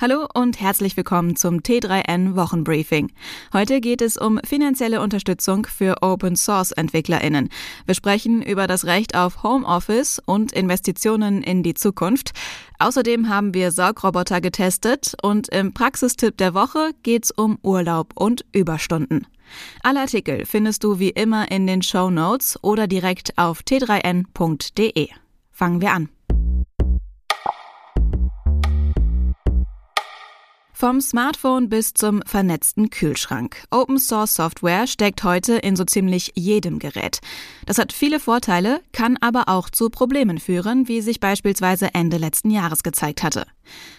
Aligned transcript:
Hallo 0.00 0.28
und 0.32 0.60
herzlich 0.60 0.96
willkommen 0.96 1.34
zum 1.34 1.58
T3N 1.58 2.36
Wochenbriefing. 2.36 3.10
Heute 3.52 3.80
geht 3.80 4.00
es 4.00 4.16
um 4.16 4.38
finanzielle 4.44 5.00
Unterstützung 5.00 5.66
für 5.66 6.04
Open 6.04 6.36
Source 6.36 6.70
Entwicklerinnen. 6.70 7.48
Wir 7.84 7.96
sprechen 7.96 8.40
über 8.40 8.68
das 8.68 8.84
Recht 8.84 9.16
auf 9.16 9.42
Homeoffice 9.42 10.22
und 10.24 10.52
Investitionen 10.52 11.42
in 11.42 11.64
die 11.64 11.74
Zukunft. 11.74 12.30
Außerdem 12.78 13.28
haben 13.28 13.54
wir 13.54 13.72
Saugroboter 13.72 14.40
getestet 14.40 15.16
und 15.20 15.48
im 15.48 15.74
Praxistipp 15.74 16.36
der 16.36 16.54
Woche 16.54 16.92
geht's 17.02 17.32
um 17.32 17.58
Urlaub 17.64 18.12
und 18.14 18.44
Überstunden. 18.52 19.26
Alle 19.82 19.98
Artikel 19.98 20.46
findest 20.46 20.84
du 20.84 21.00
wie 21.00 21.10
immer 21.10 21.50
in 21.50 21.66
den 21.66 21.82
Show 21.82 22.08
Notes 22.08 22.56
oder 22.62 22.86
direkt 22.86 23.36
auf 23.36 23.62
t3n.de. 23.62 25.08
Fangen 25.50 25.80
wir 25.80 25.90
an. 25.90 26.08
Vom 30.80 31.00
Smartphone 31.00 31.68
bis 31.68 31.92
zum 31.92 32.22
vernetzten 32.24 32.88
Kühlschrank. 32.90 33.64
Open 33.72 33.98
Source 33.98 34.36
Software 34.36 34.86
steckt 34.86 35.24
heute 35.24 35.54
in 35.54 35.74
so 35.74 35.82
ziemlich 35.82 36.34
jedem 36.36 36.78
Gerät. 36.78 37.18
Das 37.66 37.78
hat 37.78 37.92
viele 37.92 38.20
Vorteile, 38.20 38.80
kann 38.92 39.16
aber 39.16 39.48
auch 39.48 39.70
zu 39.70 39.90
Problemen 39.90 40.38
führen, 40.38 40.86
wie 40.86 41.00
sich 41.00 41.18
beispielsweise 41.18 41.94
Ende 41.94 42.16
letzten 42.16 42.52
Jahres 42.52 42.84
gezeigt 42.84 43.24
hatte. 43.24 43.44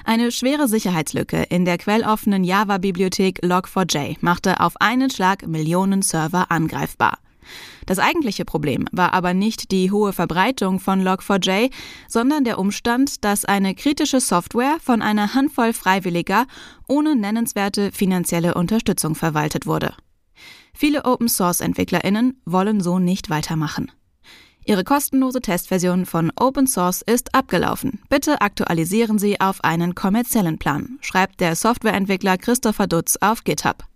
Eine 0.05 0.31
schwere 0.31 0.69
Sicherheitslücke 0.69 1.43
in 1.49 1.65
der 1.65 1.77
quelloffenen 1.77 2.45
Java-Bibliothek 2.45 3.43
Log4j 3.43 4.16
machte 4.21 4.61
auf 4.61 4.80
einen 4.80 5.09
Schlag 5.09 5.45
Millionen 5.45 6.02
Server 6.02 6.49
angreifbar. 6.49 7.17
Das 7.85 7.99
eigentliche 7.99 8.45
Problem 8.45 8.85
war 8.91 9.13
aber 9.13 9.34
nicht 9.34 9.71
die 9.71 9.91
hohe 9.91 10.13
Verbreitung 10.13 10.80
von 10.80 11.02
Log4j, 11.02 11.72
sondern 12.08 12.44
der 12.44 12.59
Umstand, 12.59 13.23
dass 13.23 13.45
eine 13.45 13.75
kritische 13.75 14.20
Software 14.20 14.77
von 14.81 15.02
einer 15.02 15.34
Handvoll 15.34 15.73
Freiwilliger 15.73 16.45
ohne 16.88 17.16
nennenswerte 17.16 17.91
finanzielle 17.91 18.53
Unterstützung 18.53 19.16
verwaltet 19.16 19.66
wurde. 19.66 19.94
Viele 20.73 21.06
Open-Source-EntwicklerInnen 21.06 22.41
wollen 22.45 22.81
so 22.81 23.00
nicht 23.00 23.30
weitermachen. 23.30 23.91
Ihre 24.69 24.84
kostenlose 24.84 25.41
Testversion 25.41 26.06
von 26.06 26.31
Open 26.39 26.67
Source 26.67 27.02
ist 27.02 27.34
abgelaufen. 27.34 28.03
Bitte 28.08 28.39
aktualisieren 28.41 29.17
Sie 29.17 29.41
auf 29.41 29.63
einen 29.63 29.95
kommerziellen 29.95 30.59
Plan, 30.59 31.00
schreibt 31.02 31.39
der 31.39 31.56
Softwareentwickler 31.56 32.38
Christopher 32.38 32.86
Dutz 32.86 33.17
auf 33.19 33.44
GitHub. 33.44 33.88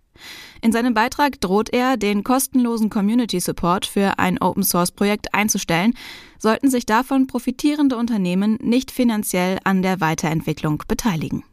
In 0.60 0.72
seinem 0.72 0.94
Beitrag 0.94 1.40
droht 1.40 1.70
er, 1.70 1.96
den 1.96 2.24
kostenlosen 2.24 2.90
Community 2.90 3.40
Support 3.40 3.86
für 3.86 4.18
ein 4.18 4.40
Open 4.40 4.62
Source 4.62 4.92
Projekt 4.92 5.34
einzustellen, 5.34 5.94
sollten 6.38 6.70
sich 6.70 6.86
davon 6.86 7.26
profitierende 7.26 7.96
Unternehmen 7.96 8.58
nicht 8.60 8.90
finanziell 8.90 9.58
an 9.64 9.82
der 9.82 10.00
Weiterentwicklung 10.00 10.82
beteiligen. 10.88 11.44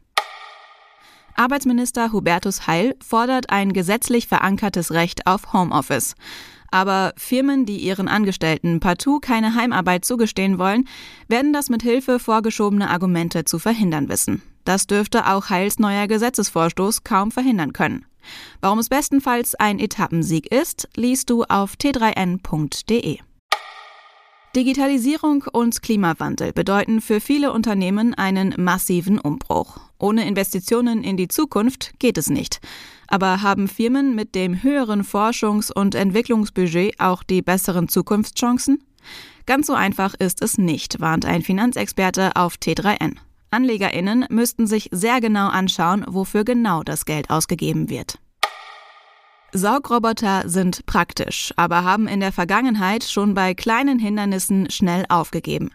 Arbeitsminister 1.34 2.12
Hubertus 2.12 2.66
Heil 2.66 2.94
fordert 3.04 3.50
ein 3.50 3.72
gesetzlich 3.72 4.28
verankertes 4.28 4.92
Recht 4.92 5.26
auf 5.26 5.52
Homeoffice. 5.52 6.14
Aber 6.70 7.12
Firmen, 7.16 7.66
die 7.66 7.76
ihren 7.76 8.08
Angestellten 8.08 8.80
partout 8.80 9.20
keine 9.20 9.54
Heimarbeit 9.54 10.04
zugestehen 10.04 10.58
wollen, 10.58 10.88
werden 11.28 11.52
das 11.52 11.68
mit 11.68 11.82
Hilfe 11.82 12.18
vorgeschobener 12.18 12.90
Argumente 12.90 13.44
zu 13.44 13.58
verhindern 13.58 14.08
wissen. 14.08 14.42
Das 14.64 14.86
dürfte 14.86 15.26
auch 15.26 15.50
Heils 15.50 15.78
neuer 15.78 16.06
Gesetzesvorstoß 16.06 17.04
kaum 17.04 17.30
verhindern 17.30 17.72
können. 17.72 18.06
Warum 18.60 18.78
es 18.78 18.88
bestenfalls 18.88 19.54
ein 19.54 19.78
Etappensieg 19.78 20.52
ist, 20.52 20.88
liest 20.96 21.30
du 21.30 21.44
auf 21.44 21.74
t3n.de. 21.74 23.18
Digitalisierung 24.54 25.44
und 25.50 25.80
Klimawandel 25.80 26.52
bedeuten 26.52 27.00
für 27.00 27.20
viele 27.20 27.52
Unternehmen 27.52 28.12
einen 28.12 28.54
massiven 28.58 29.18
Umbruch. 29.18 29.78
Ohne 29.98 30.28
Investitionen 30.28 31.02
in 31.02 31.16
die 31.16 31.28
Zukunft 31.28 31.92
geht 31.98 32.18
es 32.18 32.28
nicht. 32.28 32.60
Aber 33.06 33.40
haben 33.40 33.66
Firmen 33.66 34.14
mit 34.14 34.34
dem 34.34 34.62
höheren 34.62 35.04
Forschungs- 35.04 35.72
und 35.72 35.94
Entwicklungsbudget 35.94 37.00
auch 37.00 37.22
die 37.22 37.40
besseren 37.40 37.88
Zukunftschancen? 37.88 38.84
Ganz 39.46 39.68
so 39.68 39.72
einfach 39.72 40.14
ist 40.14 40.42
es 40.42 40.58
nicht, 40.58 41.00
warnt 41.00 41.24
ein 41.24 41.40
Finanzexperte 41.40 42.36
auf 42.36 42.56
T3N. 42.56 43.16
AnlegerInnen 43.52 44.26
müssten 44.30 44.66
sich 44.66 44.88
sehr 44.90 45.20
genau 45.20 45.48
anschauen, 45.48 46.04
wofür 46.08 46.44
genau 46.44 46.82
das 46.82 47.04
Geld 47.04 47.30
ausgegeben 47.30 47.88
wird. 47.90 48.18
Saugroboter 49.54 50.48
sind 50.48 50.86
praktisch, 50.86 51.52
aber 51.56 51.84
haben 51.84 52.08
in 52.08 52.20
der 52.20 52.32
Vergangenheit 52.32 53.04
schon 53.04 53.34
bei 53.34 53.52
kleinen 53.52 53.98
Hindernissen 53.98 54.70
schnell 54.70 55.04
aufgegeben. 55.10 55.70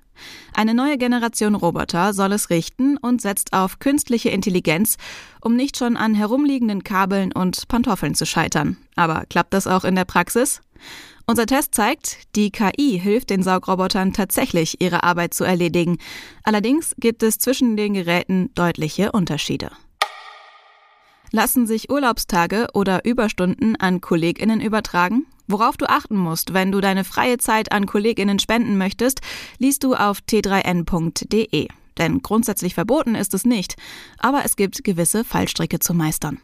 Eine 0.56 0.74
neue 0.74 0.98
Generation 0.98 1.54
Roboter 1.54 2.14
soll 2.14 2.32
es 2.32 2.50
richten 2.50 2.98
und 2.98 3.22
setzt 3.22 3.54
auf 3.54 3.78
künstliche 3.78 4.30
Intelligenz, 4.30 4.98
um 5.42 5.56
nicht 5.56 5.78
schon 5.78 5.96
an 5.96 6.16
herumliegenden 6.16 6.84
Kabeln 6.84 7.32
und 7.32 7.68
Pantoffeln 7.68 8.16
zu 8.16 8.26
scheitern. 8.26 8.78
Aber 8.96 9.26
klappt 9.30 9.54
das 9.54 9.68
auch 9.68 9.84
in 9.84 9.94
der 9.94 10.06
Praxis? 10.06 10.62
Unser 11.30 11.46
Test 11.46 11.76
zeigt, 11.76 12.20
die 12.38 12.52
KI 12.52 12.98
hilft 12.98 13.32
den 13.32 13.44
Saugrobotern 13.44 14.14
tatsächlich, 14.14 14.80
ihre 14.80 15.04
Arbeit 15.04 15.34
zu 15.34 15.44
erledigen. 15.44 15.98
Allerdings 16.44 16.96
gibt 17.00 17.22
es 17.22 17.38
zwischen 17.38 17.76
den 17.76 17.94
Geräten 17.96 18.50
deutliche 18.56 19.12
Unterschiede. 19.12 19.72
Lassen 21.32 21.68
sich 21.68 21.90
Urlaubstage 21.90 22.68
oder 22.74 23.04
Überstunden 23.04 23.76
an 23.76 24.00
Kolleginnen 24.00 24.62
übertragen? 24.62 25.26
Worauf 25.48 25.76
du 25.76 25.90
achten 25.90 26.16
musst, 26.16 26.54
wenn 26.54 26.72
du 26.72 26.80
deine 26.80 27.04
freie 27.04 27.38
Zeit 27.38 27.74
an 27.74 27.88
Kolleginnen 27.88 28.40
spenden 28.40 28.78
möchtest, 28.78 29.20
liest 29.58 29.84
du 29.84 29.96
auf 29.96 30.20
t3n.de. 30.20 31.68
Denn 31.98 32.22
grundsätzlich 32.22 32.74
verboten 32.74 33.16
ist 33.16 33.34
es 33.34 33.44
nicht, 33.44 33.76
aber 34.18 34.46
es 34.46 34.56
gibt 34.56 34.86
gewisse 34.86 35.26
Fallstricke 35.26 35.80
zu 35.80 35.94
meistern. 35.94 36.40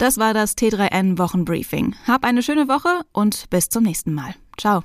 Das 0.00 0.16
war 0.16 0.32
das 0.32 0.56
T3N 0.56 1.18
Wochenbriefing. 1.18 1.94
Hab 2.06 2.24
eine 2.24 2.42
schöne 2.42 2.68
Woche 2.68 3.04
und 3.12 3.50
bis 3.50 3.68
zum 3.68 3.82
nächsten 3.82 4.14
Mal. 4.14 4.34
Ciao. 4.56 4.82